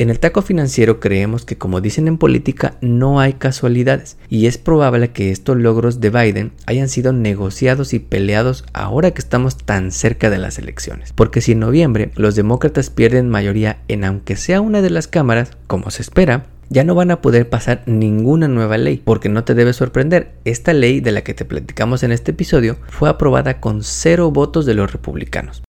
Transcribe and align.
En 0.00 0.08
el 0.08 0.18
taco 0.18 0.40
financiero 0.40 0.98
creemos 0.98 1.44
que 1.44 1.58
como 1.58 1.82
dicen 1.82 2.08
en 2.08 2.16
política 2.16 2.78
no 2.80 3.20
hay 3.20 3.34
casualidades 3.34 4.16
y 4.30 4.46
es 4.46 4.56
probable 4.56 5.10
que 5.10 5.30
estos 5.30 5.58
logros 5.58 6.00
de 6.00 6.08
Biden 6.08 6.52
hayan 6.64 6.88
sido 6.88 7.12
negociados 7.12 7.92
y 7.92 7.98
peleados 7.98 8.64
ahora 8.72 9.10
que 9.10 9.20
estamos 9.20 9.58
tan 9.58 9.92
cerca 9.92 10.30
de 10.30 10.38
las 10.38 10.58
elecciones. 10.58 11.12
Porque 11.12 11.42
si 11.42 11.52
en 11.52 11.60
noviembre 11.60 12.12
los 12.14 12.34
demócratas 12.34 12.88
pierden 12.88 13.28
mayoría 13.28 13.82
en 13.88 14.04
aunque 14.04 14.36
sea 14.36 14.62
una 14.62 14.80
de 14.80 14.88
las 14.88 15.06
cámaras, 15.06 15.50
como 15.66 15.90
se 15.90 16.00
espera, 16.00 16.46
ya 16.70 16.82
no 16.82 16.94
van 16.94 17.10
a 17.10 17.20
poder 17.20 17.50
pasar 17.50 17.82
ninguna 17.84 18.48
nueva 18.48 18.78
ley, 18.78 19.02
porque 19.04 19.28
no 19.28 19.44
te 19.44 19.54
debe 19.54 19.74
sorprender, 19.74 20.32
esta 20.46 20.72
ley 20.72 21.00
de 21.00 21.12
la 21.12 21.20
que 21.24 21.34
te 21.34 21.44
platicamos 21.44 22.04
en 22.04 22.12
este 22.12 22.30
episodio 22.30 22.78
fue 22.88 23.10
aprobada 23.10 23.60
con 23.60 23.84
cero 23.84 24.30
votos 24.30 24.64
de 24.64 24.72
los 24.72 24.90
republicanos. 24.90 25.62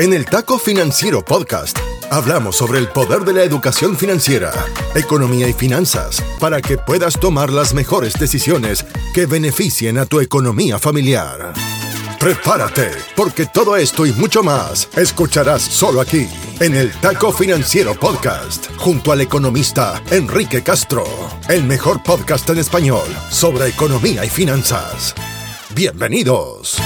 En 0.00 0.12
el 0.12 0.24
Taco 0.24 0.58
Financiero 0.58 1.24
Podcast 1.24 1.78
hablamos 2.10 2.56
sobre 2.56 2.78
el 2.78 2.88
poder 2.88 3.24
de 3.24 3.32
la 3.32 3.42
educación 3.42 3.96
financiera, 3.96 4.52
economía 4.94 5.48
y 5.48 5.52
finanzas 5.52 6.22
para 6.38 6.60
que 6.60 6.78
puedas 6.78 7.18
tomar 7.18 7.50
las 7.50 7.74
mejores 7.74 8.14
decisiones 8.14 8.84
que 9.14 9.26
beneficien 9.26 9.98
a 9.98 10.06
tu 10.06 10.20
economía 10.20 10.78
familiar. 10.78 11.52
Prepárate, 12.18 12.90
porque 13.14 13.46
todo 13.46 13.76
esto 13.76 14.06
y 14.06 14.12
mucho 14.12 14.42
más 14.42 14.88
escucharás 14.96 15.62
solo 15.62 16.00
aquí, 16.00 16.28
en 16.60 16.74
el 16.74 16.90
Taco 17.00 17.30
Financiero 17.30 17.94
Podcast, 17.94 18.68
junto 18.78 19.12
al 19.12 19.20
economista 19.20 20.02
Enrique 20.10 20.62
Castro, 20.62 21.04
el 21.48 21.64
mejor 21.64 22.02
podcast 22.02 22.48
en 22.50 22.58
español 22.58 23.06
sobre 23.30 23.68
economía 23.68 24.24
y 24.24 24.30
finanzas. 24.30 25.14
Bienvenidos. 25.74 26.80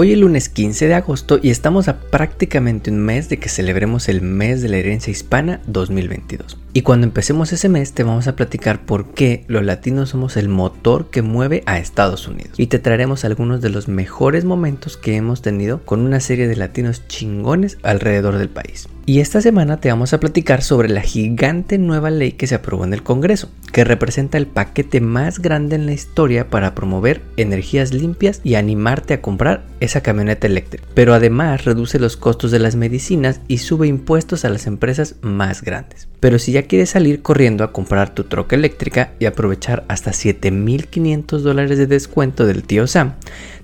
Hoy 0.00 0.12
es 0.12 0.18
lunes 0.20 0.48
15 0.48 0.86
de 0.86 0.94
agosto 0.94 1.40
y 1.42 1.50
estamos 1.50 1.88
a 1.88 1.98
prácticamente 1.98 2.88
un 2.88 3.00
mes 3.00 3.28
de 3.28 3.40
que 3.40 3.48
celebremos 3.48 4.08
el 4.08 4.22
mes 4.22 4.62
de 4.62 4.68
la 4.68 4.76
herencia 4.76 5.10
hispana 5.10 5.60
2022. 5.66 6.56
Y 6.72 6.82
cuando 6.82 7.04
empecemos 7.04 7.52
ese 7.52 7.68
mes 7.68 7.94
te 7.94 8.04
vamos 8.04 8.28
a 8.28 8.36
platicar 8.36 8.86
por 8.86 9.06
qué 9.06 9.44
los 9.48 9.64
latinos 9.64 10.10
somos 10.10 10.36
el 10.36 10.48
motor 10.48 11.10
que 11.10 11.22
mueve 11.22 11.64
a 11.66 11.80
Estados 11.80 12.28
Unidos. 12.28 12.52
Y 12.58 12.68
te 12.68 12.78
traeremos 12.78 13.24
algunos 13.24 13.60
de 13.60 13.70
los 13.70 13.88
mejores 13.88 14.44
momentos 14.44 14.96
que 14.96 15.16
hemos 15.16 15.42
tenido 15.42 15.84
con 15.84 15.98
una 15.98 16.20
serie 16.20 16.46
de 16.46 16.54
latinos 16.54 17.08
chingones 17.08 17.76
alrededor 17.82 18.38
del 18.38 18.50
país. 18.50 18.88
Y 19.08 19.20
esta 19.20 19.40
semana 19.40 19.80
te 19.80 19.88
vamos 19.88 20.12
a 20.12 20.20
platicar 20.20 20.60
sobre 20.60 20.90
la 20.90 21.00
gigante 21.00 21.78
nueva 21.78 22.10
ley 22.10 22.32
que 22.32 22.46
se 22.46 22.56
aprobó 22.56 22.84
en 22.84 22.92
el 22.92 23.02
Congreso, 23.02 23.48
que 23.72 23.82
representa 23.82 24.36
el 24.36 24.46
paquete 24.46 25.00
más 25.00 25.38
grande 25.38 25.76
en 25.76 25.86
la 25.86 25.94
historia 25.94 26.50
para 26.50 26.74
promover 26.74 27.22
energías 27.38 27.94
limpias 27.94 28.42
y 28.44 28.56
animarte 28.56 29.14
a 29.14 29.22
comprar 29.22 29.64
esa 29.80 30.02
camioneta 30.02 30.46
eléctrica. 30.46 30.84
Pero 30.92 31.14
además 31.14 31.64
reduce 31.64 31.98
los 31.98 32.18
costos 32.18 32.50
de 32.50 32.58
las 32.58 32.76
medicinas 32.76 33.40
y 33.48 33.58
sube 33.58 33.86
impuestos 33.86 34.44
a 34.44 34.50
las 34.50 34.66
empresas 34.66 35.14
más 35.22 35.62
grandes. 35.62 36.06
Pero 36.20 36.38
si 36.38 36.52
ya 36.52 36.64
quieres 36.64 36.90
salir 36.90 37.22
corriendo 37.22 37.64
a 37.64 37.72
comprar 37.72 38.12
tu 38.12 38.24
troca 38.24 38.56
eléctrica 38.56 39.12
y 39.18 39.24
aprovechar 39.24 39.84
hasta 39.88 40.10
7.500 40.10 41.38
dólares 41.38 41.78
de 41.78 41.86
descuento 41.86 42.44
del 42.44 42.64
tío 42.64 42.86
Sam, 42.86 43.14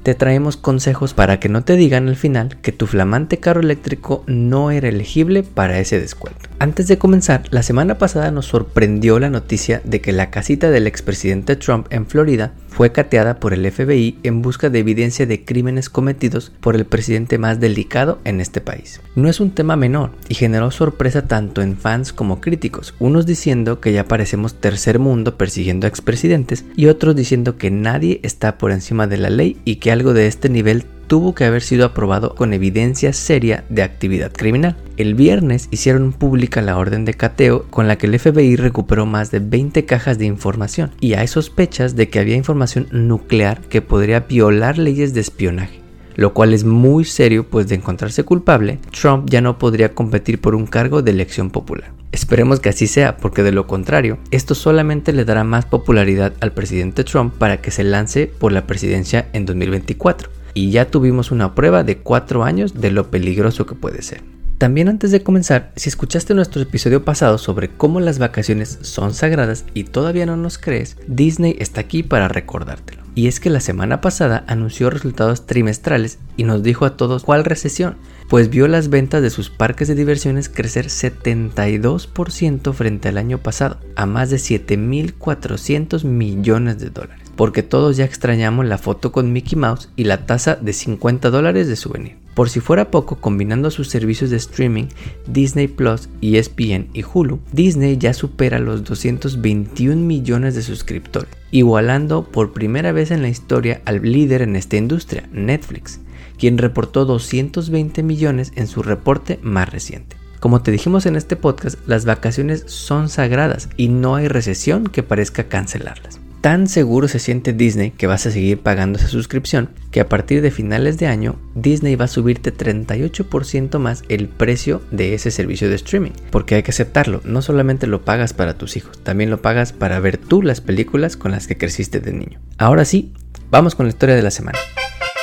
te 0.04 0.14
traemos 0.14 0.56
consejos 0.56 1.14
para 1.14 1.40
que 1.40 1.48
no 1.48 1.64
te 1.64 1.76
digan 1.76 2.08
al 2.08 2.16
final 2.16 2.58
que 2.60 2.72
tu 2.72 2.86
flamante 2.86 3.38
carro 3.38 3.60
eléctrico 3.60 4.22
no 4.26 4.70
era 4.70 4.88
elegible 4.88 5.33
para 5.42 5.78
ese 5.78 6.00
descuento. 6.00 6.48
Antes 6.58 6.86
de 6.86 6.98
comenzar, 6.98 7.42
la 7.50 7.62
semana 7.62 7.98
pasada 7.98 8.30
nos 8.30 8.46
sorprendió 8.46 9.18
la 9.18 9.30
noticia 9.30 9.80
de 9.84 10.00
que 10.00 10.12
la 10.12 10.30
casita 10.30 10.70
del 10.70 10.86
expresidente 10.86 11.56
Trump 11.56 11.86
en 11.90 12.06
Florida 12.06 12.52
fue 12.74 12.90
cateada 12.90 13.38
por 13.38 13.54
el 13.54 13.70
FBI 13.70 14.18
en 14.24 14.42
busca 14.42 14.68
de 14.68 14.80
evidencia 14.80 15.26
de 15.26 15.44
crímenes 15.44 15.88
cometidos 15.88 16.52
por 16.60 16.74
el 16.74 16.86
presidente 16.86 17.38
más 17.38 17.60
delicado 17.60 18.18
en 18.24 18.40
este 18.40 18.60
país. 18.60 19.00
No 19.14 19.28
es 19.28 19.38
un 19.38 19.52
tema 19.52 19.76
menor 19.76 20.10
y 20.28 20.34
generó 20.34 20.72
sorpresa 20.72 21.22
tanto 21.22 21.62
en 21.62 21.76
fans 21.76 22.12
como 22.12 22.40
críticos, 22.40 22.94
unos 22.98 23.26
diciendo 23.26 23.80
que 23.80 23.92
ya 23.92 24.08
parecemos 24.08 24.54
tercer 24.54 24.98
mundo 24.98 25.38
persiguiendo 25.38 25.86
a 25.86 25.88
expresidentes 25.88 26.64
y 26.74 26.86
otros 26.86 27.14
diciendo 27.14 27.56
que 27.58 27.70
nadie 27.70 28.18
está 28.24 28.58
por 28.58 28.72
encima 28.72 29.06
de 29.06 29.18
la 29.18 29.30
ley 29.30 29.56
y 29.64 29.76
que 29.76 29.92
algo 29.92 30.12
de 30.12 30.26
este 30.26 30.48
nivel 30.48 30.84
tuvo 31.06 31.34
que 31.34 31.44
haber 31.44 31.62
sido 31.62 31.84
aprobado 31.84 32.34
con 32.34 32.52
evidencia 32.52 33.12
seria 33.12 33.64
de 33.68 33.82
actividad 33.82 34.32
criminal. 34.32 34.76
El 34.96 35.14
viernes 35.14 35.68
hicieron 35.70 36.12
pública 36.12 36.62
la 36.62 36.78
orden 36.78 37.04
de 37.04 37.14
cateo 37.14 37.64
con 37.70 37.88
la 37.88 37.98
que 37.98 38.06
el 38.06 38.18
FBI 38.18 38.56
recuperó 38.56 39.06
más 39.06 39.30
de 39.30 39.40
20 39.40 39.84
cajas 39.86 40.18
de 40.18 40.26
información 40.26 40.92
y 41.00 41.14
hay 41.14 41.26
sospechas 41.26 41.96
de 41.96 42.08
que 42.08 42.20
había 42.20 42.36
información 42.36 42.63
nuclear 42.90 43.60
que 43.62 43.82
podría 43.82 44.20
violar 44.20 44.78
leyes 44.78 45.14
de 45.14 45.20
espionaje 45.20 45.84
lo 46.16 46.32
cual 46.32 46.54
es 46.54 46.64
muy 46.64 47.04
serio 47.04 47.44
pues 47.48 47.68
de 47.68 47.74
encontrarse 47.74 48.24
culpable, 48.24 48.78
Trump 48.90 49.28
ya 49.28 49.40
no 49.40 49.58
podría 49.58 49.94
competir 49.94 50.40
por 50.40 50.54
un 50.54 50.66
cargo 50.66 51.02
de 51.02 51.10
elección 51.10 51.50
popular. 51.50 51.92
Esperemos 52.12 52.60
que 52.60 52.68
así 52.68 52.86
sea, 52.86 53.16
porque 53.16 53.42
de 53.42 53.50
lo 53.50 53.66
contrario, 53.66 54.18
esto 54.30 54.54
solamente 54.54 55.12
le 55.12 55.24
dará 55.24 55.42
más 55.42 55.64
popularidad 55.64 56.32
al 56.40 56.52
presidente 56.52 57.02
Trump 57.02 57.34
para 57.34 57.60
que 57.60 57.72
se 57.72 57.82
lance 57.82 58.26
por 58.26 58.52
la 58.52 58.66
presidencia 58.66 59.28
en 59.32 59.46
2024 59.46 60.30
y 60.54 60.70
ya 60.70 60.84
tuvimos 60.84 61.32
una 61.32 61.56
prueba 61.56 61.82
de 61.82 61.98
4 61.98 62.44
años 62.44 62.80
de 62.80 62.92
lo 62.92 63.10
peligroso 63.10 63.66
que 63.66 63.74
puede 63.74 64.02
ser. 64.02 64.33
También 64.58 64.88
antes 64.88 65.10
de 65.10 65.22
comenzar, 65.22 65.72
si 65.74 65.88
escuchaste 65.88 66.32
nuestro 66.32 66.62
episodio 66.62 67.04
pasado 67.04 67.38
sobre 67.38 67.70
cómo 67.70 67.98
las 67.98 68.18
vacaciones 68.18 68.78
son 68.82 69.12
sagradas 69.12 69.64
y 69.74 69.84
todavía 69.84 70.26
no 70.26 70.36
nos 70.36 70.58
crees, 70.58 70.96
Disney 71.08 71.56
está 71.58 71.80
aquí 71.80 72.02
para 72.04 72.28
recordártelo. 72.28 73.02
Y 73.16 73.26
es 73.26 73.40
que 73.40 73.50
la 73.50 73.60
semana 73.60 74.00
pasada 74.00 74.44
anunció 74.46 74.90
resultados 74.90 75.46
trimestrales 75.46 76.18
y 76.36 76.44
nos 76.44 76.62
dijo 76.62 76.84
a 76.84 76.96
todos 76.96 77.24
cuál 77.24 77.44
recesión, 77.44 77.96
pues 78.28 78.48
vio 78.48 78.68
las 78.68 78.88
ventas 78.88 79.22
de 79.22 79.30
sus 79.30 79.50
parques 79.50 79.88
de 79.88 79.94
diversiones 79.96 80.48
crecer 80.48 80.86
72% 80.86 82.72
frente 82.72 83.08
al 83.08 83.18
año 83.18 83.38
pasado, 83.38 83.78
a 83.96 84.06
más 84.06 84.30
de 84.30 84.36
7.400 84.36 86.04
millones 86.04 86.78
de 86.78 86.90
dólares 86.90 87.24
porque 87.36 87.64
todos 87.64 87.96
ya 87.96 88.04
extrañamos 88.04 88.64
la 88.64 88.78
foto 88.78 89.10
con 89.10 89.32
Mickey 89.32 89.58
Mouse 89.58 89.88
y 89.96 90.04
la 90.04 90.26
tasa 90.26 90.54
de 90.54 90.72
50 90.72 91.30
dólares 91.30 91.66
de 91.66 91.74
souvenir. 91.74 92.23
Por 92.34 92.50
si 92.50 92.60
fuera 92.60 92.90
poco, 92.90 93.16
combinando 93.16 93.70
sus 93.70 93.88
servicios 93.88 94.30
de 94.30 94.36
streaming 94.36 94.86
Disney 95.26 95.68
Plus, 95.68 96.08
ESPN 96.20 96.88
y 96.92 97.04
Hulu, 97.04 97.38
Disney 97.52 97.96
ya 97.96 98.12
supera 98.12 98.58
los 98.58 98.82
221 98.82 99.96
millones 100.02 100.56
de 100.56 100.62
suscriptores, 100.62 101.30
igualando 101.52 102.24
por 102.24 102.52
primera 102.52 102.90
vez 102.90 103.12
en 103.12 103.22
la 103.22 103.28
historia 103.28 103.80
al 103.84 104.02
líder 104.02 104.42
en 104.42 104.56
esta 104.56 104.76
industria, 104.76 105.28
Netflix, 105.32 106.00
quien 106.36 106.58
reportó 106.58 107.04
220 107.04 108.02
millones 108.02 108.52
en 108.56 108.66
su 108.66 108.82
reporte 108.82 109.38
más 109.42 109.70
reciente. 109.70 110.16
Como 110.40 110.60
te 110.60 110.72
dijimos 110.72 111.06
en 111.06 111.16
este 111.16 111.36
podcast, 111.36 111.78
las 111.86 112.04
vacaciones 112.04 112.64
son 112.66 113.08
sagradas 113.08 113.70
y 113.76 113.88
no 113.88 114.16
hay 114.16 114.28
recesión 114.28 114.88
que 114.88 115.02
parezca 115.02 115.44
cancelarlas. 115.44 116.20
Tan 116.44 116.68
seguro 116.68 117.08
se 117.08 117.20
siente 117.20 117.54
Disney 117.54 117.92
que 117.92 118.06
vas 118.06 118.26
a 118.26 118.30
seguir 118.30 118.58
pagando 118.60 118.98
esa 118.98 119.08
suscripción 119.08 119.70
que 119.90 120.00
a 120.00 120.10
partir 120.10 120.42
de 120.42 120.50
finales 120.50 120.98
de 120.98 121.06
año 121.06 121.36
Disney 121.54 121.96
va 121.96 122.04
a 122.04 122.08
subirte 122.08 122.54
38% 122.54 123.78
más 123.78 124.02
el 124.10 124.28
precio 124.28 124.82
de 124.90 125.14
ese 125.14 125.30
servicio 125.30 125.70
de 125.70 125.76
streaming. 125.76 126.10
Porque 126.30 126.56
hay 126.56 126.62
que 126.62 126.72
aceptarlo, 126.72 127.22
no 127.24 127.40
solamente 127.40 127.86
lo 127.86 128.04
pagas 128.04 128.34
para 128.34 128.58
tus 128.58 128.76
hijos, 128.76 129.02
también 129.02 129.30
lo 129.30 129.40
pagas 129.40 129.72
para 129.72 129.98
ver 130.00 130.18
tú 130.18 130.42
las 130.42 130.60
películas 130.60 131.16
con 131.16 131.30
las 131.30 131.46
que 131.46 131.56
creciste 131.56 132.00
de 132.00 132.12
niño. 132.12 132.40
Ahora 132.58 132.84
sí, 132.84 133.14
vamos 133.50 133.74
con 133.74 133.86
la 133.86 133.90
historia 133.92 134.14
de 134.14 134.20
la 134.20 134.30
semana. 134.30 134.58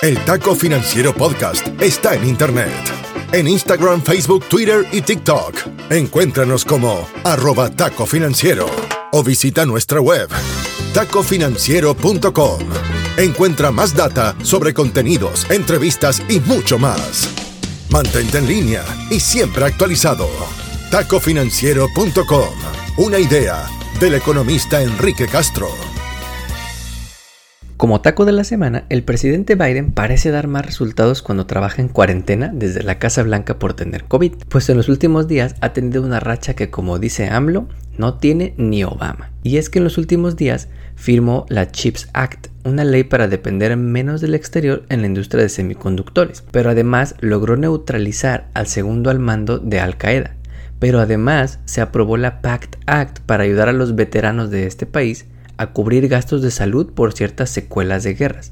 El 0.02 0.18
Taco 0.26 0.56
Financiero 0.56 1.14
Podcast 1.14 1.68
está 1.80 2.16
en 2.16 2.28
Internet. 2.28 2.72
En 3.32 3.48
Instagram, 3.48 4.02
Facebook, 4.02 4.46
Twitter 4.50 4.88
y 4.92 5.04
TikTok. 5.04 5.54
Encuéntranos 5.92 6.66
como 6.66 7.08
arroba 7.24 7.70
taco 7.70 8.08
financiero 8.08 8.66
o 9.12 9.24
visita 9.24 9.68
nuestra 9.68 10.02
web 10.02 10.28
tacofinanciero.com. 10.94 12.60
Encuentra 13.18 13.72
más 13.72 13.96
data 13.96 14.36
sobre 14.44 14.74
contenidos, 14.74 15.50
entrevistas 15.50 16.22
y 16.30 16.40
mucho 16.40 16.78
más. 16.78 17.30
Mantente 17.90 18.38
en 18.38 18.48
línea 18.48 18.84
y 19.10 19.20
siempre 19.20 19.66
actualizado. 19.66 20.28
tacofinanciero.com. 20.92 22.50
Una 22.98 23.20
idea 23.20 23.66
del 24.00 24.16
economista 24.16 24.82
Enrique 24.82 25.28
Castro. 25.28 25.70
Como 27.78 28.02
taco 28.02 28.26
de 28.26 28.32
la 28.32 28.44
semana, 28.44 28.86
el 28.90 29.02
presidente 29.02 29.56
Biden 29.56 29.92
parece 29.92 30.30
dar 30.30 30.48
más 30.48 30.64
resultados 30.66 31.24
cuando 31.24 31.48
trabaja 31.48 31.82
en 31.82 31.88
cuarentena 31.88 32.52
desde 32.54 32.84
la 32.84 33.00
Casa 33.00 33.24
Blanca 33.24 33.58
por 33.58 33.74
tener 33.74 34.04
COVID, 34.04 34.34
pues 34.50 34.70
en 34.70 34.78
los 34.78 34.88
últimos 34.88 35.28
días 35.28 35.56
ha 35.62 35.74
tenido 35.74 36.04
una 36.04 36.20
racha 36.20 36.54
que 36.54 36.70
como 36.70 37.00
dice 37.00 37.30
AMLO, 37.30 37.68
no 37.98 38.20
tiene 38.20 38.54
ni 38.58 38.84
Obama. 38.84 39.32
Y 39.42 39.58
es 39.58 39.72
que 39.72 39.80
en 39.80 39.86
los 39.86 39.98
últimos 39.98 40.36
días 40.36 40.68
firmó 41.02 41.48
la 41.50 41.72
CHIPS 41.72 42.10
Act, 42.14 42.50
una 42.64 42.84
ley 42.84 43.04
para 43.04 43.28
depender 43.28 43.76
menos 43.76 44.22
del 44.22 44.36
exterior 44.36 44.84
en 44.90 45.02
la 45.02 45.08
industria 45.08 45.42
de 45.42 45.50
semiconductores, 45.50 46.44
pero 46.52 46.70
además 46.70 47.16
logró 47.22 47.58
neutralizar 47.58 48.50
al 48.54 48.68
segundo 48.68 49.10
al 49.10 49.18
mando 49.18 49.58
de 49.58 49.80
Al 49.80 49.98
Qaeda. 49.98 50.36
Pero 50.78 51.00
además 51.00 51.58
se 51.66 51.82
aprobó 51.82 52.18
la 52.18 52.42
PACT 52.42 52.76
Act 52.86 53.20
para 53.22 53.46
ayudar 53.46 53.68
a 53.68 53.74
los 53.74 53.96
veteranos 53.96 54.52
de 54.52 54.68
este 54.68 54.86
país 54.86 55.26
a 55.58 55.74
cubrir 55.74 56.08
gastos 56.08 56.44
de 56.44 56.52
salud 56.52 56.94
por 56.94 57.14
ciertas 57.14 57.50
secuelas 57.50 58.04
de 58.04 58.14
guerras. 58.14 58.52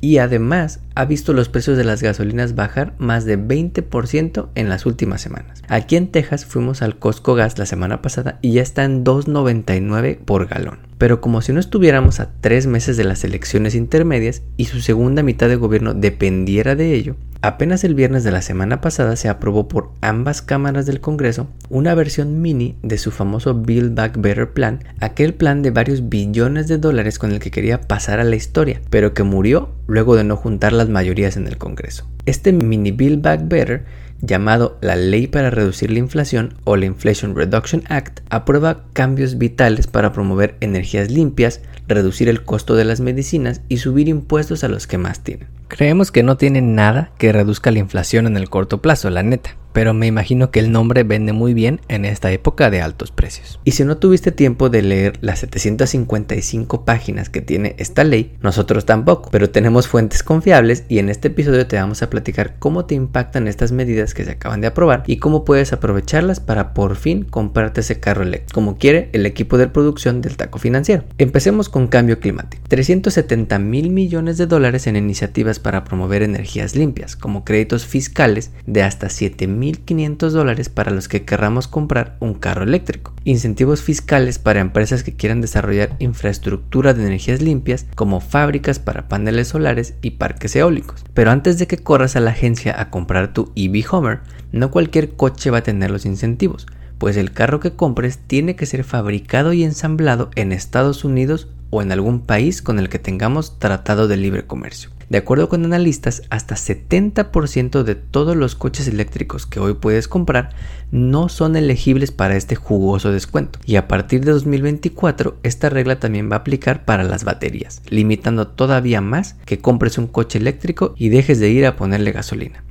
Y 0.00 0.18
además 0.18 0.80
ha 0.94 1.04
visto 1.04 1.32
los 1.32 1.48
precios 1.48 1.76
de 1.76 1.84
las 1.84 2.02
gasolinas 2.02 2.54
bajar 2.54 2.94
más 2.98 3.24
de 3.24 3.38
20% 3.38 4.48
en 4.54 4.68
las 4.68 4.86
últimas 4.86 5.20
semanas. 5.20 5.62
Aquí 5.68 5.96
en 5.96 6.08
Texas 6.08 6.44
fuimos 6.44 6.82
al 6.82 6.98
Costco 6.98 7.34
Gas 7.34 7.58
la 7.58 7.66
semana 7.66 8.02
pasada 8.02 8.38
y 8.42 8.52
ya 8.52 8.62
está 8.62 8.84
en 8.84 9.04
2.99 9.04 10.18
por 10.18 10.46
galón. 10.46 10.78
Pero 10.98 11.20
como 11.20 11.40
si 11.42 11.52
no 11.52 11.60
estuviéramos 11.60 12.20
a 12.20 12.30
tres 12.40 12.66
meses 12.66 12.96
de 12.96 13.04
las 13.04 13.24
elecciones 13.24 13.74
intermedias 13.74 14.42
y 14.56 14.66
su 14.66 14.80
segunda 14.80 15.22
mitad 15.22 15.48
de 15.48 15.56
gobierno 15.56 15.94
dependiera 15.94 16.74
de 16.74 16.94
ello, 16.94 17.16
Apenas 17.42 17.84
el 17.84 17.94
viernes 17.94 18.22
de 18.22 18.32
la 18.32 18.42
semana 18.42 18.82
pasada 18.82 19.16
se 19.16 19.30
aprobó 19.30 19.66
por 19.66 19.92
ambas 20.02 20.42
cámaras 20.42 20.84
del 20.84 21.00
Congreso 21.00 21.48
una 21.70 21.94
versión 21.94 22.42
mini 22.42 22.76
de 22.82 22.98
su 22.98 23.10
famoso 23.10 23.54
Build 23.54 23.94
Back 23.94 24.20
Better 24.20 24.52
Plan, 24.52 24.84
aquel 25.00 25.32
plan 25.32 25.62
de 25.62 25.70
varios 25.70 26.10
billones 26.10 26.68
de 26.68 26.76
dólares 26.76 27.18
con 27.18 27.32
el 27.32 27.38
que 27.38 27.50
quería 27.50 27.80
pasar 27.80 28.20
a 28.20 28.24
la 28.24 28.36
historia, 28.36 28.82
pero 28.90 29.14
que 29.14 29.22
murió 29.22 29.70
luego 29.90 30.16
de 30.16 30.24
no 30.24 30.36
juntar 30.36 30.72
las 30.72 30.88
mayorías 30.88 31.36
en 31.36 31.46
el 31.46 31.58
Congreso. 31.58 32.06
Este 32.26 32.52
mini 32.52 32.92
Build 32.92 33.22
Back 33.22 33.42
Better 33.44 33.84
llamado 34.22 34.78
la 34.80 34.96
Ley 34.96 35.26
para 35.26 35.50
Reducir 35.50 35.90
la 35.90 35.98
Inflación 35.98 36.54
o 36.64 36.76
la 36.76 36.86
Inflation 36.86 37.34
Reduction 37.34 37.82
Act, 37.88 38.20
aprueba 38.30 38.84
cambios 38.92 39.38
vitales 39.38 39.86
para 39.86 40.12
promover 40.12 40.56
energías 40.60 41.10
limpias, 41.10 41.62
reducir 41.88 42.28
el 42.28 42.44
costo 42.44 42.74
de 42.76 42.84
las 42.84 43.00
medicinas 43.00 43.62
y 43.68 43.78
subir 43.78 44.08
impuestos 44.08 44.62
a 44.62 44.68
los 44.68 44.86
que 44.86 44.98
más 44.98 45.20
tienen. 45.20 45.48
Creemos 45.68 46.12
que 46.12 46.22
no 46.22 46.36
tiene 46.36 46.60
nada 46.60 47.12
que 47.18 47.32
reduzca 47.32 47.70
la 47.70 47.78
inflación 47.78 48.26
en 48.26 48.36
el 48.36 48.50
corto 48.50 48.82
plazo, 48.82 49.08
la 49.10 49.22
neta 49.22 49.56
pero 49.72 49.94
me 49.94 50.06
imagino 50.06 50.50
que 50.50 50.60
el 50.60 50.72
nombre 50.72 51.04
vende 51.04 51.32
muy 51.32 51.54
bien 51.54 51.80
en 51.88 52.04
esta 52.04 52.30
época 52.32 52.70
de 52.70 52.82
altos 52.82 53.10
precios. 53.10 53.60
Y 53.64 53.72
si 53.72 53.84
no 53.84 53.98
tuviste 53.98 54.32
tiempo 54.32 54.68
de 54.68 54.82
leer 54.82 55.18
las 55.20 55.40
755 55.40 56.84
páginas 56.84 57.28
que 57.28 57.40
tiene 57.40 57.74
esta 57.78 58.04
ley, 58.04 58.36
nosotros 58.42 58.84
tampoco, 58.84 59.30
pero 59.30 59.50
tenemos 59.50 59.88
fuentes 59.88 60.22
confiables 60.22 60.84
y 60.88 60.98
en 60.98 61.08
este 61.08 61.28
episodio 61.28 61.66
te 61.66 61.76
vamos 61.76 62.02
a 62.02 62.10
platicar 62.10 62.56
cómo 62.58 62.84
te 62.84 62.94
impactan 62.94 63.48
estas 63.48 63.72
medidas 63.72 64.14
que 64.14 64.24
se 64.24 64.32
acaban 64.32 64.60
de 64.60 64.68
aprobar 64.68 65.02
y 65.06 65.18
cómo 65.18 65.44
puedes 65.44 65.72
aprovecharlas 65.72 66.40
para 66.40 66.74
por 66.74 66.96
fin 66.96 67.24
comprarte 67.24 67.80
ese 67.80 68.00
carro 68.00 68.22
eléctrico, 68.22 68.54
como 68.54 68.78
quiere 68.78 69.10
el 69.12 69.26
equipo 69.26 69.58
de 69.58 69.68
producción 69.68 70.20
del 70.20 70.36
taco 70.36 70.58
financiero. 70.58 71.04
Empecemos 71.18 71.68
con 71.68 71.88
cambio 71.88 72.20
climático. 72.20 72.62
370 72.68 73.58
mil 73.58 73.90
millones 73.90 74.38
de 74.38 74.46
dólares 74.46 74.86
en 74.86 74.96
iniciativas 74.96 75.58
para 75.58 75.84
promover 75.84 76.22
energías 76.22 76.74
limpias, 76.74 77.16
como 77.16 77.44
créditos 77.44 77.86
fiscales 77.86 78.50
de 78.66 78.82
hasta 78.82 79.08
7 79.08 79.46
1.500 79.60 80.30
dólares 80.30 80.68
para 80.68 80.90
los 80.90 81.08
que 81.08 81.24
querramos 81.24 81.68
comprar 81.68 82.16
un 82.20 82.34
carro 82.34 82.64
eléctrico. 82.64 83.12
Incentivos 83.24 83.82
fiscales 83.82 84.38
para 84.38 84.60
empresas 84.60 85.02
que 85.02 85.14
quieran 85.14 85.40
desarrollar 85.40 85.94
infraestructura 85.98 86.94
de 86.94 87.04
energías 87.04 87.42
limpias 87.42 87.86
como 87.94 88.20
fábricas 88.20 88.78
para 88.78 89.08
paneles 89.08 89.48
solares 89.48 89.94
y 90.02 90.12
parques 90.12 90.56
eólicos. 90.56 91.04
Pero 91.14 91.30
antes 91.30 91.58
de 91.58 91.66
que 91.66 91.78
corras 91.78 92.16
a 92.16 92.20
la 92.20 92.30
agencia 92.30 92.80
a 92.80 92.90
comprar 92.90 93.32
tu 93.32 93.52
EV 93.54 93.84
Homer, 93.90 94.20
no 94.52 94.70
cualquier 94.70 95.16
coche 95.16 95.50
va 95.50 95.58
a 95.58 95.62
tener 95.62 95.90
los 95.90 96.06
incentivos 96.06 96.66
pues 97.00 97.16
el 97.16 97.32
carro 97.32 97.60
que 97.60 97.72
compres 97.72 98.18
tiene 98.18 98.56
que 98.56 98.66
ser 98.66 98.84
fabricado 98.84 99.54
y 99.54 99.64
ensamblado 99.64 100.28
en 100.34 100.52
Estados 100.52 101.02
Unidos 101.02 101.48
o 101.70 101.80
en 101.80 101.92
algún 101.92 102.20
país 102.20 102.60
con 102.60 102.78
el 102.78 102.90
que 102.90 102.98
tengamos 102.98 103.58
tratado 103.58 104.06
de 104.06 104.18
libre 104.18 104.46
comercio. 104.46 104.90
De 105.10 105.18
acuerdo 105.18 105.48
con 105.48 105.64
analistas, 105.64 106.22
hasta 106.30 106.54
70% 106.54 107.82
de 107.82 107.96
todos 107.96 108.36
los 108.36 108.54
coches 108.54 108.86
eléctricos 108.86 109.44
que 109.44 109.58
hoy 109.58 109.74
puedes 109.74 110.06
comprar 110.06 110.50
no 110.92 111.28
son 111.28 111.56
elegibles 111.56 112.12
para 112.12 112.36
este 112.36 112.54
jugoso 112.54 113.10
descuento. 113.10 113.58
Y 113.66 113.74
a 113.74 113.88
partir 113.88 114.24
de 114.24 114.30
2024, 114.30 115.36
esta 115.42 115.68
regla 115.68 115.98
también 115.98 116.30
va 116.30 116.36
a 116.36 116.38
aplicar 116.38 116.84
para 116.84 117.02
las 117.02 117.24
baterías, 117.24 117.82
limitando 117.88 118.46
todavía 118.46 119.00
más 119.00 119.34
que 119.46 119.58
compres 119.58 119.98
un 119.98 120.06
coche 120.06 120.38
eléctrico 120.38 120.94
y 120.96 121.08
dejes 121.08 121.40
de 121.40 121.50
ir 121.50 121.66
a 121.66 121.74
ponerle 121.74 122.12
gasolina. 122.12 122.62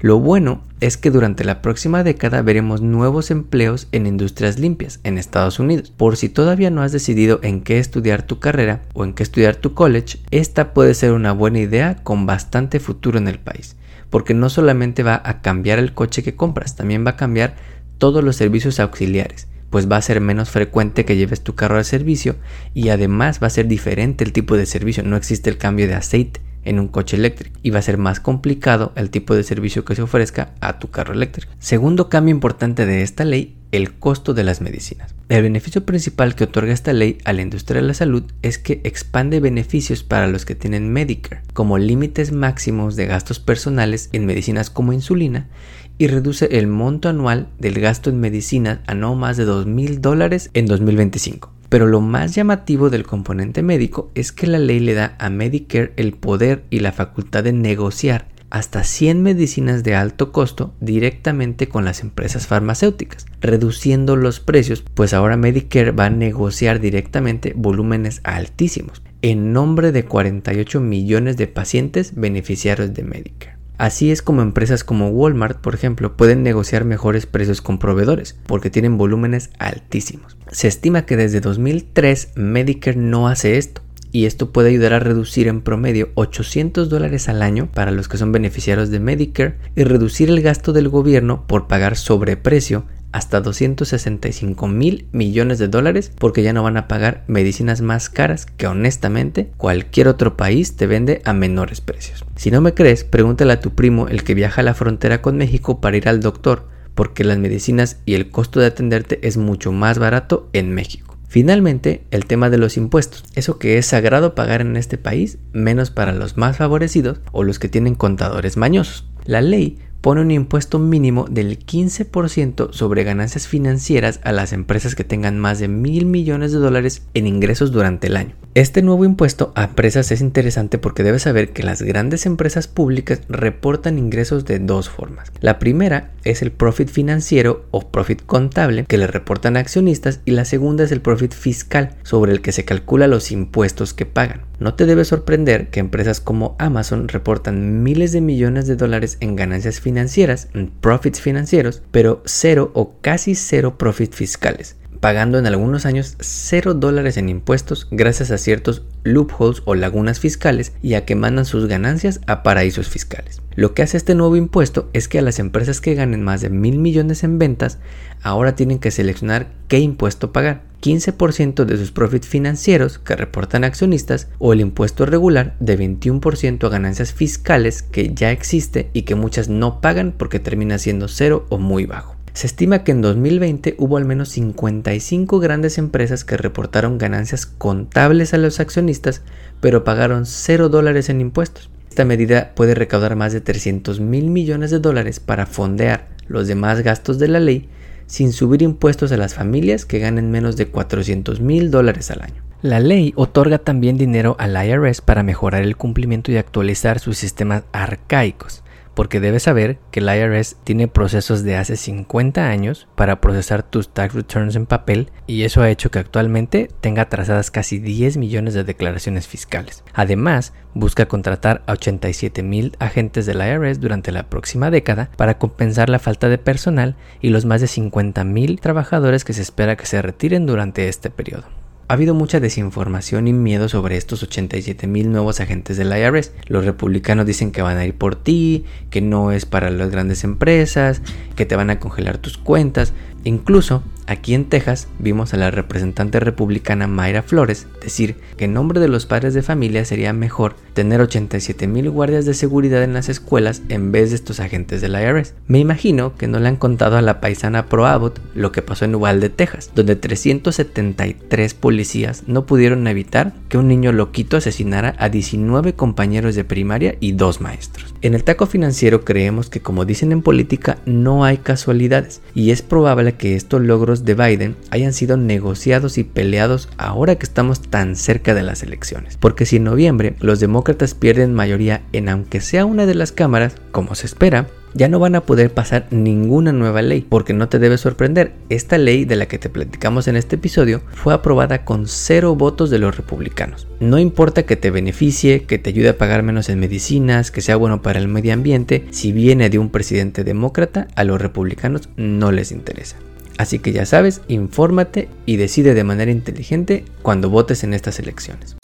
Lo 0.00 0.18
bueno 0.18 0.62
es 0.80 0.96
que 0.96 1.10
durante 1.10 1.44
la 1.44 1.62
próxima 1.62 2.04
década 2.04 2.42
veremos 2.42 2.80
nuevos 2.82 3.30
empleos 3.30 3.88
en 3.92 4.06
industrias 4.06 4.58
limpias 4.58 5.00
en 5.04 5.18
Estados 5.18 5.58
Unidos. 5.58 5.90
Por 5.90 6.16
si 6.16 6.28
todavía 6.28 6.70
no 6.70 6.82
has 6.82 6.92
decidido 6.92 7.40
en 7.42 7.62
qué 7.62 7.78
estudiar 7.78 8.22
tu 8.22 8.38
carrera 8.38 8.82
o 8.94 9.04
en 9.04 9.14
qué 9.14 9.22
estudiar 9.22 9.56
tu 9.56 9.74
college, 9.74 10.18
esta 10.30 10.74
puede 10.74 10.94
ser 10.94 11.12
una 11.12 11.32
buena 11.32 11.60
idea 11.60 11.96
con 12.02 12.26
bastante 12.26 12.80
futuro 12.80 13.18
en 13.18 13.28
el 13.28 13.38
país, 13.38 13.76
porque 14.10 14.34
no 14.34 14.50
solamente 14.50 15.02
va 15.02 15.20
a 15.24 15.40
cambiar 15.40 15.78
el 15.78 15.94
coche 15.94 16.22
que 16.22 16.36
compras, 16.36 16.76
también 16.76 17.06
va 17.06 17.12
a 17.12 17.16
cambiar 17.16 17.56
todos 17.98 18.22
los 18.22 18.36
servicios 18.36 18.80
auxiliares 18.80 19.48
pues 19.70 19.90
va 19.90 19.96
a 19.96 20.02
ser 20.02 20.20
menos 20.20 20.50
frecuente 20.50 21.04
que 21.04 21.16
lleves 21.16 21.42
tu 21.42 21.54
carro 21.54 21.76
al 21.76 21.84
servicio 21.84 22.36
y 22.72 22.88
además 22.90 23.40
va 23.42 23.48
a 23.48 23.50
ser 23.50 23.66
diferente 23.66 24.24
el 24.24 24.32
tipo 24.32 24.56
de 24.56 24.64
servicio, 24.64 25.02
no 25.02 25.16
existe 25.16 25.50
el 25.50 25.58
cambio 25.58 25.86
de 25.86 25.94
aceite, 25.94 26.40
en 26.66 26.78
un 26.78 26.88
coche 26.88 27.16
eléctrico 27.16 27.58
y 27.62 27.70
va 27.70 27.78
a 27.78 27.82
ser 27.82 27.96
más 27.96 28.20
complicado 28.20 28.92
el 28.96 29.10
tipo 29.10 29.34
de 29.34 29.42
servicio 29.42 29.84
que 29.84 29.94
se 29.94 30.02
ofrezca 30.02 30.52
a 30.60 30.78
tu 30.78 30.90
carro 30.90 31.14
eléctrico. 31.14 31.52
Segundo 31.58 32.08
cambio 32.08 32.34
importante 32.34 32.84
de 32.84 33.02
esta 33.02 33.24
ley, 33.24 33.56
el 33.72 33.94
costo 33.94 34.34
de 34.34 34.44
las 34.44 34.60
medicinas. 34.60 35.14
El 35.28 35.42
beneficio 35.42 35.84
principal 35.84 36.34
que 36.34 36.44
otorga 36.44 36.72
esta 36.72 36.92
ley 36.92 37.18
a 37.24 37.32
la 37.32 37.42
industria 37.42 37.80
de 37.80 37.86
la 37.88 37.94
salud 37.94 38.24
es 38.42 38.58
que 38.58 38.80
expande 38.84 39.40
beneficios 39.40 40.02
para 40.04 40.28
los 40.28 40.44
que 40.44 40.54
tienen 40.54 40.92
Medicare, 40.92 41.42
como 41.52 41.78
límites 41.78 42.32
máximos 42.32 42.96
de 42.96 43.06
gastos 43.06 43.40
personales 43.40 44.08
en 44.12 44.26
medicinas 44.26 44.70
como 44.70 44.92
insulina 44.92 45.48
y 45.98 46.08
reduce 46.08 46.58
el 46.58 46.66
monto 46.66 47.08
anual 47.08 47.48
del 47.58 47.80
gasto 47.80 48.10
en 48.10 48.20
medicinas 48.20 48.80
a 48.86 48.94
no 48.94 49.14
más 49.14 49.36
de 49.36 49.44
2 49.44 49.66
mil 49.66 50.00
dólares 50.00 50.50
en 50.54 50.66
2025. 50.66 51.52
Pero 51.68 51.86
lo 51.86 52.00
más 52.00 52.34
llamativo 52.34 52.90
del 52.90 53.04
componente 53.04 53.62
médico 53.62 54.10
es 54.14 54.32
que 54.32 54.46
la 54.46 54.58
ley 54.58 54.80
le 54.80 54.94
da 54.94 55.16
a 55.18 55.30
Medicare 55.30 55.92
el 55.96 56.12
poder 56.12 56.64
y 56.70 56.80
la 56.80 56.92
facultad 56.92 57.44
de 57.44 57.52
negociar 57.52 58.28
hasta 58.50 58.84
100 58.84 59.22
medicinas 59.22 59.82
de 59.82 59.96
alto 59.96 60.30
costo 60.30 60.74
directamente 60.80 61.68
con 61.68 61.84
las 61.84 62.00
empresas 62.00 62.46
farmacéuticas, 62.46 63.26
reduciendo 63.40 64.14
los 64.14 64.38
precios, 64.38 64.84
pues 64.94 65.12
ahora 65.14 65.36
Medicare 65.36 65.90
va 65.90 66.06
a 66.06 66.10
negociar 66.10 66.80
directamente 66.80 67.52
volúmenes 67.56 68.20
altísimos 68.22 69.02
en 69.22 69.52
nombre 69.52 69.90
de 69.90 70.04
48 70.04 70.80
millones 70.80 71.36
de 71.36 71.48
pacientes 71.48 72.14
beneficiarios 72.14 72.94
de 72.94 73.02
Medicare. 73.02 73.55
Así 73.78 74.10
es 74.10 74.22
como 74.22 74.42
empresas 74.42 74.84
como 74.84 75.10
Walmart, 75.10 75.60
por 75.60 75.74
ejemplo, 75.74 76.16
pueden 76.16 76.42
negociar 76.42 76.84
mejores 76.84 77.26
precios 77.26 77.60
con 77.60 77.78
proveedores, 77.78 78.36
porque 78.46 78.70
tienen 78.70 78.96
volúmenes 78.96 79.50
altísimos. 79.58 80.36
Se 80.50 80.68
estima 80.68 81.04
que 81.04 81.16
desde 81.16 81.40
2003 81.40 82.32
Medicare 82.36 82.96
no 82.96 83.28
hace 83.28 83.58
esto, 83.58 83.82
y 84.12 84.24
esto 84.24 84.50
puede 84.50 84.70
ayudar 84.70 84.94
a 84.94 84.98
reducir 84.98 85.46
en 85.46 85.60
promedio 85.60 86.08
800 86.14 86.88
dólares 86.88 87.28
al 87.28 87.42
año 87.42 87.68
para 87.72 87.90
los 87.90 88.08
que 88.08 88.16
son 88.16 88.32
beneficiarios 88.32 88.88
de 88.88 88.98
Medicare 88.98 89.56
y 89.74 89.84
reducir 89.84 90.30
el 90.30 90.40
gasto 90.40 90.72
del 90.72 90.88
gobierno 90.88 91.46
por 91.46 91.66
pagar 91.66 91.96
sobreprecio 91.96 92.86
hasta 93.16 93.40
265 93.40 94.68
mil 94.68 95.08
millones 95.10 95.58
de 95.58 95.68
dólares 95.68 96.12
porque 96.18 96.42
ya 96.42 96.52
no 96.52 96.62
van 96.62 96.76
a 96.76 96.86
pagar 96.86 97.24
medicinas 97.28 97.80
más 97.80 98.10
caras 98.10 98.44
que 98.44 98.66
honestamente 98.66 99.50
cualquier 99.56 100.08
otro 100.08 100.36
país 100.36 100.76
te 100.76 100.86
vende 100.86 101.22
a 101.24 101.32
menores 101.32 101.80
precios. 101.80 102.26
Si 102.36 102.50
no 102.50 102.60
me 102.60 102.74
crees, 102.74 103.04
pregúntale 103.04 103.54
a 103.54 103.60
tu 103.60 103.70
primo 103.70 104.06
el 104.08 104.22
que 104.22 104.34
viaja 104.34 104.60
a 104.60 104.64
la 104.64 104.74
frontera 104.74 105.22
con 105.22 105.38
México 105.38 105.80
para 105.80 105.96
ir 105.96 106.10
al 106.10 106.20
doctor 106.20 106.68
porque 106.94 107.24
las 107.24 107.38
medicinas 107.38 108.00
y 108.04 108.14
el 108.14 108.30
costo 108.30 108.60
de 108.60 108.66
atenderte 108.66 109.26
es 109.26 109.38
mucho 109.38 109.72
más 109.72 109.98
barato 109.98 110.50
en 110.52 110.74
México. 110.74 111.16
Finalmente, 111.26 112.04
el 112.10 112.26
tema 112.26 112.50
de 112.50 112.58
los 112.58 112.76
impuestos. 112.76 113.24
Eso 113.34 113.58
que 113.58 113.78
es 113.78 113.86
sagrado 113.86 114.34
pagar 114.34 114.60
en 114.60 114.76
este 114.76 114.98
país, 114.98 115.38
menos 115.52 115.90
para 115.90 116.12
los 116.12 116.36
más 116.36 116.58
favorecidos 116.58 117.20
o 117.32 117.44
los 117.44 117.58
que 117.58 117.68
tienen 117.68 117.94
contadores 117.94 118.56
mañosos. 118.56 119.06
La 119.24 119.40
ley 119.40 119.78
pone 120.06 120.20
un 120.20 120.30
impuesto 120.30 120.78
mínimo 120.78 121.26
del 121.28 121.58
15% 121.58 122.72
sobre 122.72 123.02
ganancias 123.02 123.48
financieras 123.48 124.20
a 124.22 124.30
las 124.30 124.52
empresas 124.52 124.94
que 124.94 125.02
tengan 125.02 125.40
más 125.40 125.58
de 125.58 125.66
mil 125.66 126.06
millones 126.06 126.52
de 126.52 126.58
dólares 126.58 127.02
en 127.14 127.26
ingresos 127.26 127.72
durante 127.72 128.06
el 128.06 128.16
año. 128.16 128.45
Este 128.56 128.80
nuevo 128.80 129.04
impuesto 129.04 129.52
a 129.54 129.64
empresas 129.64 130.10
es 130.12 130.22
interesante 130.22 130.78
porque 130.78 131.02
debes 131.02 131.24
saber 131.24 131.50
que 131.50 131.62
las 131.62 131.82
grandes 131.82 132.24
empresas 132.24 132.68
públicas 132.68 133.20
reportan 133.28 133.98
ingresos 133.98 134.46
de 134.46 134.58
dos 134.58 134.88
formas. 134.88 135.30
La 135.42 135.58
primera 135.58 136.12
es 136.24 136.40
el 136.40 136.52
profit 136.52 136.88
financiero 136.88 137.66
o 137.70 137.90
profit 137.90 138.24
contable 138.24 138.86
que 138.86 138.96
le 138.96 139.08
reportan 139.08 139.58
a 139.58 139.60
accionistas 139.60 140.22
y 140.24 140.30
la 140.30 140.46
segunda 140.46 140.84
es 140.84 140.92
el 140.92 141.02
profit 141.02 141.34
fiscal 141.34 141.96
sobre 142.02 142.32
el 142.32 142.40
que 142.40 142.52
se 142.52 142.64
calcula 142.64 143.08
los 143.08 143.30
impuestos 143.30 143.92
que 143.92 144.06
pagan. 144.06 144.46
No 144.58 144.72
te 144.72 144.86
debe 144.86 145.04
sorprender 145.04 145.68
que 145.68 145.80
empresas 145.80 146.22
como 146.22 146.56
Amazon 146.58 147.08
reportan 147.08 147.82
miles 147.82 148.12
de 148.12 148.22
millones 148.22 148.66
de 148.66 148.76
dólares 148.76 149.18
en 149.20 149.36
ganancias 149.36 149.80
financieras, 149.80 150.48
en 150.54 150.68
profits 150.70 151.20
financieros, 151.20 151.82
pero 151.90 152.22
cero 152.24 152.70
o 152.72 152.94
casi 153.02 153.34
cero 153.34 153.76
profits 153.76 154.16
fiscales 154.16 154.76
pagando 155.00 155.38
en 155.38 155.46
algunos 155.46 155.86
años 155.86 156.16
0 156.20 156.74
dólares 156.74 157.16
en 157.16 157.28
impuestos 157.28 157.88
gracias 157.90 158.30
a 158.30 158.38
ciertos 158.38 158.82
loopholes 159.04 159.62
o 159.64 159.74
lagunas 159.74 160.20
fiscales 160.20 160.72
y 160.82 160.94
a 160.94 161.04
que 161.04 161.14
mandan 161.14 161.44
sus 161.44 161.66
ganancias 161.66 162.20
a 162.26 162.42
paraísos 162.42 162.88
fiscales. 162.88 163.40
Lo 163.54 163.72
que 163.72 163.82
hace 163.82 163.96
este 163.96 164.14
nuevo 164.14 164.36
impuesto 164.36 164.90
es 164.92 165.08
que 165.08 165.18
a 165.18 165.22
las 165.22 165.38
empresas 165.38 165.80
que 165.80 165.94
ganen 165.94 166.22
más 166.22 166.40
de 166.40 166.50
mil 166.50 166.78
millones 166.78 167.24
en 167.24 167.38
ventas 167.38 167.78
ahora 168.22 168.54
tienen 168.54 168.78
que 168.78 168.90
seleccionar 168.90 169.48
qué 169.68 169.78
impuesto 169.78 170.32
pagar. 170.32 170.62
15% 170.82 171.64
de 171.64 171.76
sus 171.78 171.90
profits 171.90 172.28
financieros 172.28 172.98
que 172.98 173.16
reportan 173.16 173.64
accionistas 173.64 174.28
o 174.38 174.52
el 174.52 174.60
impuesto 174.60 175.06
regular 175.06 175.56
de 175.58 175.78
21% 175.78 176.64
a 176.64 176.68
ganancias 176.68 177.12
fiscales 177.12 177.82
que 177.82 178.12
ya 178.14 178.30
existe 178.30 178.90
y 178.92 179.02
que 179.02 179.14
muchas 179.14 179.48
no 179.48 179.80
pagan 179.80 180.14
porque 180.16 180.38
termina 180.38 180.78
siendo 180.78 181.08
cero 181.08 181.46
o 181.48 181.58
muy 181.58 181.86
bajo. 181.86 182.15
Se 182.36 182.46
estima 182.46 182.84
que 182.84 182.92
en 182.92 183.00
2020 183.00 183.76
hubo 183.78 183.96
al 183.96 184.04
menos 184.04 184.28
55 184.28 185.40
grandes 185.40 185.78
empresas 185.78 186.22
que 186.22 186.36
reportaron 186.36 186.98
ganancias 186.98 187.46
contables 187.46 188.34
a 188.34 188.36
los 188.36 188.60
accionistas, 188.60 189.22
pero 189.62 189.84
pagaron 189.84 190.26
0 190.26 190.68
dólares 190.68 191.08
en 191.08 191.22
impuestos. 191.22 191.70
Esta 191.88 192.04
medida 192.04 192.52
puede 192.54 192.74
recaudar 192.74 193.16
más 193.16 193.32
de 193.32 193.40
300 193.40 194.00
mil 194.00 194.28
millones 194.28 194.70
de 194.70 194.80
dólares 194.80 195.18
para 195.18 195.46
fondear 195.46 196.08
los 196.28 196.46
demás 196.46 196.82
gastos 196.82 197.18
de 197.18 197.28
la 197.28 197.40
ley 197.40 197.70
sin 198.06 198.34
subir 198.34 198.60
impuestos 198.60 199.12
a 199.12 199.16
las 199.16 199.32
familias 199.32 199.86
que 199.86 199.98
ganen 199.98 200.30
menos 200.30 200.58
de 200.58 200.66
400 200.66 201.40
mil 201.40 201.70
dólares 201.70 202.10
al 202.10 202.20
año. 202.20 202.42
La 202.60 202.80
ley 202.80 203.14
otorga 203.16 203.56
también 203.60 203.96
dinero 203.96 204.36
al 204.38 204.62
IRS 204.62 205.00
para 205.00 205.22
mejorar 205.22 205.62
el 205.62 205.78
cumplimiento 205.78 206.30
y 206.30 206.36
actualizar 206.36 206.98
sus 206.98 207.16
sistemas 207.16 207.62
arcaicos 207.72 208.62
porque 208.96 209.20
debes 209.20 209.42
saber 209.42 209.78
que 209.90 210.00
el 210.00 210.08
IRS 210.08 210.56
tiene 210.64 210.88
procesos 210.88 211.44
de 211.44 211.54
hace 211.54 211.76
50 211.76 212.48
años 212.48 212.88
para 212.94 213.20
procesar 213.20 213.62
tus 213.62 213.92
tax 213.92 214.14
returns 214.14 214.56
en 214.56 214.64
papel 214.64 215.12
y 215.26 215.42
eso 215.42 215.60
ha 215.60 215.68
hecho 215.68 215.90
que 215.90 215.98
actualmente 215.98 216.70
tenga 216.80 217.02
atrasadas 217.02 217.50
casi 217.50 217.78
10 217.78 218.16
millones 218.16 218.54
de 218.54 218.64
declaraciones 218.64 219.28
fiscales. 219.28 219.84
Además, 219.92 220.54
busca 220.72 221.06
contratar 221.06 221.62
a 221.66 221.72
87 221.72 222.42
mil 222.42 222.74
agentes 222.78 223.26
del 223.26 223.42
IRS 223.46 223.80
durante 223.80 224.12
la 224.12 224.30
próxima 224.30 224.70
década 224.70 225.10
para 225.18 225.36
compensar 225.36 225.90
la 225.90 225.98
falta 225.98 226.30
de 226.30 226.38
personal 226.38 226.96
y 227.20 227.28
los 227.28 227.44
más 227.44 227.60
de 227.60 227.66
50 227.66 228.24
mil 228.24 228.60
trabajadores 228.60 229.24
que 229.24 229.34
se 229.34 229.42
espera 229.42 229.76
que 229.76 229.84
se 229.84 230.00
retiren 230.00 230.46
durante 230.46 230.88
este 230.88 231.10
periodo. 231.10 231.44
Ha 231.88 231.94
habido 231.94 232.14
mucha 232.14 232.40
desinformación 232.40 233.28
y 233.28 233.32
miedo 233.32 233.68
sobre 233.68 233.96
estos 233.96 234.24
87 234.24 234.88
mil 234.88 235.12
nuevos 235.12 235.38
agentes 235.38 235.76
del 235.76 235.96
IRS. 235.96 236.32
Los 236.48 236.64
republicanos 236.64 237.26
dicen 237.26 237.52
que 237.52 237.62
van 237.62 237.78
a 237.78 237.86
ir 237.86 237.94
por 237.94 238.16
ti, 238.16 238.64
que 238.90 239.00
no 239.00 239.30
es 239.30 239.46
para 239.46 239.70
las 239.70 239.90
grandes 239.90 240.24
empresas, 240.24 241.00
que 241.36 241.46
te 241.46 241.54
van 241.54 241.70
a 241.70 241.78
congelar 241.78 242.18
tus 242.18 242.38
cuentas. 242.38 242.92
Incluso 243.22 243.84
Aquí 244.08 244.34
en 244.34 244.44
Texas 244.44 244.86
vimos 245.00 245.34
a 245.34 245.36
la 245.36 245.50
representante 245.50 246.20
republicana 246.20 246.86
Mayra 246.86 247.22
Flores 247.22 247.66
decir 247.82 248.16
que 248.36 248.44
en 248.44 248.54
nombre 248.54 248.78
de 248.78 248.86
los 248.86 249.04
padres 249.04 249.34
de 249.34 249.42
familia 249.42 249.84
sería 249.84 250.12
mejor 250.12 250.54
tener 250.74 251.00
87 251.00 251.66
mil 251.66 251.90
guardias 251.90 252.24
de 252.24 252.34
seguridad 252.34 252.84
en 252.84 252.92
las 252.92 253.08
escuelas 253.08 253.62
en 253.68 253.90
vez 253.90 254.10
de 254.10 254.16
estos 254.16 254.38
agentes 254.38 254.80
del 254.80 254.94
IRS. 254.94 255.34
Me 255.48 255.58
imagino 255.58 256.16
que 256.16 256.28
no 256.28 256.38
le 256.38 256.48
han 256.48 256.56
contado 256.56 256.96
a 256.96 257.02
la 257.02 257.20
paisana 257.20 257.66
Pro 257.66 257.86
Abbott 257.86 258.20
lo 258.34 258.52
que 258.52 258.62
pasó 258.62 258.84
en 258.84 258.94
Uvalde, 258.94 259.28
Texas, 259.28 259.72
donde 259.74 259.96
373 259.96 261.54
policías 261.54 262.22
no 262.28 262.46
pudieron 262.46 262.86
evitar 262.86 263.32
que 263.48 263.58
un 263.58 263.66
niño 263.66 263.90
loquito 263.90 264.36
asesinara 264.36 264.94
a 264.98 265.08
19 265.08 265.74
compañeros 265.74 266.34
de 266.36 266.44
primaria 266.44 266.96
y 267.00 267.12
dos 267.12 267.40
maestros. 267.40 267.94
En 268.02 268.14
el 268.14 268.22
taco 268.22 268.46
financiero 268.46 269.04
creemos 269.04 269.50
que 269.50 269.60
como 269.60 269.84
dicen 269.84 270.12
en 270.12 270.22
política 270.22 270.78
no 270.86 271.24
hay 271.24 271.38
casualidades 271.38 272.20
y 272.34 272.50
es 272.50 272.62
probable 272.62 273.14
que 273.14 273.34
estos 273.34 273.62
logros 273.62 273.95
de 274.04 274.14
Biden 274.14 274.56
hayan 274.70 274.92
sido 274.92 275.16
negociados 275.16 275.98
y 275.98 276.04
peleados 276.04 276.68
ahora 276.76 277.16
que 277.16 277.26
estamos 277.26 277.60
tan 277.60 277.96
cerca 277.96 278.34
de 278.34 278.42
las 278.42 278.62
elecciones. 278.62 279.16
Porque 279.16 279.46
si 279.46 279.56
en 279.56 279.64
noviembre 279.64 280.14
los 280.20 280.40
demócratas 280.40 280.94
pierden 280.94 281.34
mayoría 281.34 281.82
en 281.92 282.08
aunque 282.08 282.40
sea 282.40 282.64
una 282.64 282.86
de 282.86 282.94
las 282.94 283.12
cámaras, 283.12 283.56
como 283.72 283.94
se 283.94 284.06
espera, 284.06 284.46
ya 284.76 284.88
no 284.88 284.98
van 284.98 285.14
a 285.14 285.22
poder 285.22 285.52
pasar 285.52 285.86
ninguna 285.90 286.52
nueva 286.52 286.82
ley, 286.82 287.06
porque 287.08 287.32
no 287.32 287.48
te 287.48 287.58
debe 287.58 287.78
sorprender, 287.78 288.34
esta 288.50 288.76
ley 288.76 289.04
de 289.06 289.16
la 289.16 289.26
que 289.26 289.38
te 289.38 289.48
platicamos 289.48 290.06
en 290.06 290.16
este 290.16 290.36
episodio 290.36 290.82
fue 290.92 291.14
aprobada 291.14 291.64
con 291.64 291.86
cero 291.86 292.36
votos 292.36 292.68
de 292.68 292.78
los 292.78 292.96
republicanos. 292.96 293.66
No 293.80 293.98
importa 293.98 294.44
que 294.44 294.56
te 294.56 294.70
beneficie, 294.70 295.44
que 295.44 295.58
te 295.58 295.70
ayude 295.70 295.90
a 295.90 295.98
pagar 295.98 296.22
menos 296.22 296.50
en 296.50 296.60
medicinas, 296.60 297.30
que 297.30 297.40
sea 297.40 297.56
bueno 297.56 297.80
para 297.80 297.98
el 297.98 298.08
medio 298.08 298.34
ambiente, 298.34 298.86
si 298.90 299.12
viene 299.12 299.48
de 299.48 299.58
un 299.58 299.70
presidente 299.70 300.24
demócrata, 300.24 300.88
a 300.94 301.04
los 301.04 301.20
republicanos 301.20 301.88
no 301.96 302.30
les 302.30 302.52
interesa. 302.52 302.96
Así 303.38 303.58
que 303.58 303.72
ya 303.72 303.86
sabes, 303.86 304.22
infórmate 304.28 305.08
y 305.26 305.36
decide 305.36 305.74
de 305.74 305.84
manera 305.84 306.10
inteligente 306.10 306.84
cuando 307.02 307.30
votes 307.30 307.64
en 307.64 307.74
estas 307.74 307.98
elecciones. 307.98 308.56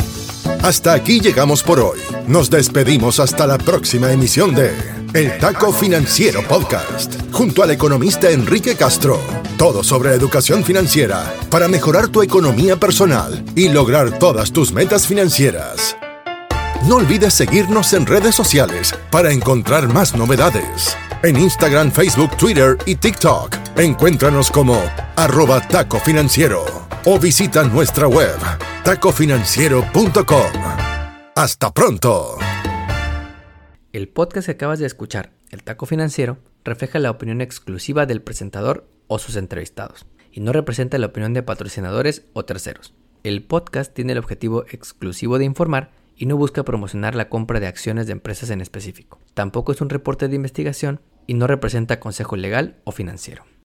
Hasta 0.63 0.93
aquí 0.93 1.21
llegamos 1.21 1.63
por 1.63 1.81
hoy. 1.81 1.99
Nos 2.29 2.49
despedimos 2.49 3.19
hasta 3.19 3.47
la 3.47 3.59
próxima 3.59 4.13
emisión 4.13 4.55
de 4.55 4.73
El 5.13 5.37
Taco 5.39 5.73
Financiero 5.73 6.47
Podcast, 6.47 7.15
junto 7.33 7.65
al 7.65 7.73
economista 7.73 8.31
Enrique 8.31 8.77
Castro. 8.77 9.21
Todo 9.59 9.83
sobre 9.83 10.15
educación 10.15 10.63
financiera 10.63 11.35
para 11.51 11.67
mejorar 11.69 12.09
tu 12.09 12.23
economía 12.23 12.77
personal 12.77 13.45
y 13.57 13.69
lograr 13.71 14.19
todas 14.19 14.53
tus 14.53 14.73
metas 14.73 15.07
financieras. 15.07 15.97
No 16.87 16.97
olvides 16.97 17.35
seguirnos 17.35 17.93
en 17.93 18.07
redes 18.07 18.35
sociales 18.35 18.95
para 19.11 19.33
encontrar 19.33 19.93
más 19.93 20.17
novedades. 20.17 20.97
En 21.25 21.37
Instagram, 21.37 21.93
Facebook, 21.93 22.37
Twitter 22.37 22.77
y 22.85 22.97
TikTok 22.97 23.63
Encuéntranos 23.77 24.51
como 24.51 24.79
arroba 25.17 25.61
taco 25.67 25.99
financiero 25.99 26.65
o 27.05 27.19
visita 27.19 27.65
nuestra 27.65 28.07
web 28.07 28.37
tacofinanciero.com. 28.85 30.53
Hasta 31.35 31.73
pronto. 31.73 32.37
El 33.93 34.09
podcast 34.09 34.47
que 34.47 34.53
acabas 34.53 34.79
de 34.79 34.87
escuchar, 34.87 35.31
El 35.51 35.63
Taco 35.63 35.87
Financiero, 35.87 36.39
refleja 36.65 36.99
la 36.99 37.11
opinión 37.11 37.41
exclusiva 37.41 38.05
del 38.05 38.21
presentador 38.21 38.87
o 39.07 39.19
sus 39.19 39.37
entrevistados 39.37 40.07
y 40.33 40.41
no 40.41 40.53
representa 40.53 40.99
la 40.99 41.07
opinión 41.07 41.35
de 41.35 41.43
patrocinadores 41.43 42.25
o 42.35 42.45
terceros. 42.45 42.95
El 43.23 43.43
podcast 43.43 43.95
tiene 43.95 44.13
el 44.13 44.19
objetivo 44.19 44.65
exclusivo 44.71 45.39
de 45.39 45.45
informar 45.45 45.93
y 46.17 46.27
no 46.27 46.37
busca 46.37 46.63
promocionar 46.63 47.15
la 47.15 47.29
compra 47.29 47.59
de 47.59 47.69
acciones 47.69 48.07
de 48.07 48.13
empresas 48.13 48.51
en 48.51 48.61
específico. 48.61 49.19
Tampoco 49.35 49.73
es 49.73 49.81
un 49.81 49.89
reporte 49.89 50.29
de 50.29 50.37
investigación 50.37 51.01
y 51.27 51.35
no 51.35 51.47
representa 51.47 52.01
consejo 52.01 52.37
legal 52.37 52.77
o 52.85 52.93
financiero. 52.93 53.45